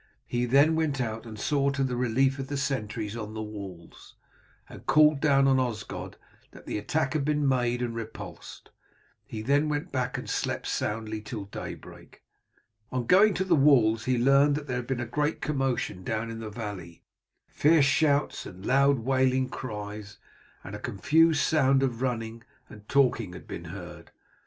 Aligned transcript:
He 0.25 0.45
then 0.45 0.73
went 0.75 0.99
out 0.99 1.27
and 1.27 1.39
saw 1.39 1.69
to 1.69 1.83
the 1.83 1.95
relief 1.95 2.39
of 2.39 2.47
the 2.47 2.57
sentries 2.57 3.15
on 3.15 3.35
the 3.35 3.43
walls, 3.43 4.15
and 4.67 4.87
called 4.87 5.19
down 5.19 5.45
to 5.45 5.51
Osgod 5.61 6.17
that 6.49 6.65
the 6.65 6.79
attack 6.79 7.13
had 7.13 7.23
been 7.23 7.47
made 7.47 7.83
and 7.83 7.93
repulsed. 7.93 8.71
He 9.27 9.43
then 9.43 9.69
went 9.69 9.91
back 9.91 10.17
and 10.17 10.27
slept 10.27 10.65
soundly 10.65 11.21
till 11.21 11.43
daybreak. 11.45 12.23
On 12.91 13.05
going 13.05 13.35
to 13.35 13.43
the 13.43 13.55
walls 13.55 14.05
he 14.05 14.17
learned 14.17 14.55
that 14.55 14.65
there 14.65 14.77
had 14.77 14.87
been 14.87 14.99
a 14.99 15.05
great 15.05 15.39
commotion 15.39 16.03
down 16.03 16.31
in 16.31 16.39
the 16.39 16.49
valley. 16.49 17.03
Fierce 17.47 17.85
shouts, 17.85 18.47
loud 18.47 18.97
wailing 18.97 19.49
cries, 19.49 20.17
and 20.63 20.73
a 20.75 20.79
confused 20.79 21.41
sound 21.41 21.83
of 21.83 22.01
running 22.01 22.43
and 22.69 22.89
talking 22.89 23.33
had 23.33 23.45
been 23.45 23.65
heard. 23.65 24.09